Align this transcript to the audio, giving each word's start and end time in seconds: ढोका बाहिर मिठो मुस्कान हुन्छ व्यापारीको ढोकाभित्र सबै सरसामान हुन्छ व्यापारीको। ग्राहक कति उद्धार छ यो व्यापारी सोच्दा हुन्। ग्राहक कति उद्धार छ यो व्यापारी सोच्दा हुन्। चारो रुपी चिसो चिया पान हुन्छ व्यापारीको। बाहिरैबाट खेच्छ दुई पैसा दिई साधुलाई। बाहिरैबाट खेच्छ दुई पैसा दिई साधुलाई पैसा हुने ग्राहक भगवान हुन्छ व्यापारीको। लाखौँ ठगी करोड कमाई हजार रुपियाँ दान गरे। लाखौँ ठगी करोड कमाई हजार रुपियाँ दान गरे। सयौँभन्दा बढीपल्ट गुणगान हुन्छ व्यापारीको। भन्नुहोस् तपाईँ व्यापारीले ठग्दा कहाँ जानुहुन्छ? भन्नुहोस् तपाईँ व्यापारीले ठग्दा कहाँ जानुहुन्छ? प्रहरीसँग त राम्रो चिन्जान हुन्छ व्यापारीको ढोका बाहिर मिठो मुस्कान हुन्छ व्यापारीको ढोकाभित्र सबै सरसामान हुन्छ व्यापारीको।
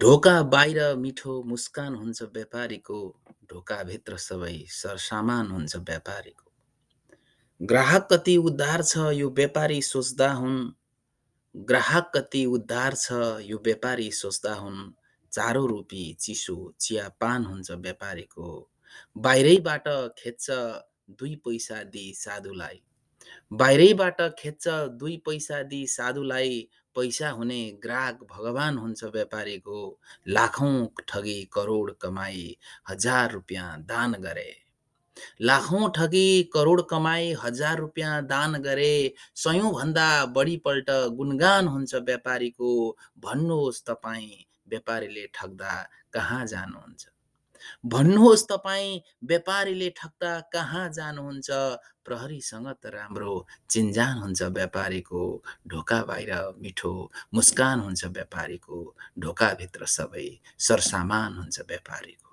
ढोका 0.00 0.42
बाहिर 0.42 0.78
मिठो 0.96 1.42
मुस्कान 1.42 1.94
हुन्छ 1.94 2.22
व्यापारीको 2.22 2.98
ढोकाभित्र 3.50 4.16
सबै 4.16 4.56
सरसामान 4.70 5.50
हुन्छ 5.50 5.76
व्यापारीको। 5.76 6.46
ग्राहक 7.60 8.08
कति 8.12 8.36
उद्धार 8.36 8.82
छ 8.82 9.06
यो 9.12 9.30
व्यापारी 9.30 9.80
सोच्दा 9.82 10.30
हुन्। 10.32 10.58
ग्राहक 11.54 12.12
कति 12.16 12.44
उद्धार 12.46 12.94
छ 12.94 13.08
यो 13.42 13.58
व्यापारी 13.64 14.10
सोच्दा 14.12 14.54
हुन्। 14.54 14.92
चारो 15.32 15.66
रुपी 15.66 16.12
चिसो 16.20 16.56
चिया 16.80 17.08
पान 17.20 17.44
हुन्छ 17.44 17.70
व्यापारीको। 17.70 18.50
बाहिरैबाट 19.18 19.88
खेच्छ 20.18 20.46
दुई 21.10 21.34
पैसा 21.44 21.82
दिई 21.82 22.12
साधुलाई। 22.14 22.82
बाहिरैबाट 23.52 24.20
खेच्छ 24.38 24.68
दुई 24.68 25.16
पैसा 25.16 25.62
दिई 25.62 25.86
साधुलाई 25.86 26.68
पैसा 26.96 27.30
हुने 27.30 27.78
ग्राहक 27.82 28.22
भगवान 28.30 28.78
हुन्छ 28.78 29.04
व्यापारीको। 29.04 29.98
लाखौँ 30.28 30.88
ठगी 31.08 31.44
करोड 31.52 31.92
कमाई 31.96 32.56
हजार 32.88 33.32
रुपियाँ 33.32 33.82
दान 33.82 34.12
गरे। 34.12 34.50
लाखौँ 35.40 35.92
ठगी 35.96 36.42
करोड 36.42 36.88
कमाई 36.88 37.32
हजार 37.32 37.78
रुपियाँ 37.78 38.26
दान 38.26 38.52
गरे। 38.52 39.14
सयौँभन्दा 39.34 40.26
बढीपल्ट 40.26 40.90
गुणगान 40.90 41.68
हुन्छ 41.68 41.94
व्यापारीको। 41.94 42.96
भन्नुहोस् 43.18 43.84
तपाईँ 43.86 44.44
व्यापारीले 44.68 45.26
ठग्दा 45.34 45.88
कहाँ 46.12 46.46
जानुहुन्छ? 46.46 47.06
भन्नुहोस् 47.92 48.48
तपाईँ 48.48 49.00
व्यापारीले 49.24 49.88
ठग्दा 49.98 50.32
कहाँ 50.52 50.88
जानुहुन्छ? 50.88 51.50
प्रहरीसँग 52.04 52.68
त 52.82 52.86
राम्रो 52.94 53.32
चिन्जान 53.70 54.14
हुन्छ 54.18 54.42
व्यापारीको 54.58 55.22
ढोका 55.68 55.98
बाहिर 56.08 56.32
मिठो 56.62 56.92
मुस्कान 57.34 57.80
हुन्छ 57.80 58.04
व्यापारीको 58.16 58.78
ढोकाभित्र 59.18 59.86
सबै 59.96 60.28
सरसामान 60.68 61.30
हुन्छ 61.38 61.56
व्यापारीको। 61.68 62.27